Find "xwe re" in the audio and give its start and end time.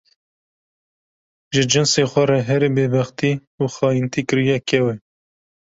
2.11-2.39